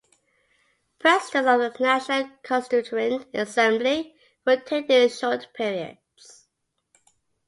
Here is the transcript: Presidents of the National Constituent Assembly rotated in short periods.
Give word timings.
Presidents 0.97 1.63
of 1.63 1.77
the 1.77 1.83
National 1.83 2.27
Constituent 2.41 3.27
Assembly 3.35 4.15
rotated 4.47 4.89
in 4.89 5.09
short 5.09 5.49
periods. 5.53 6.47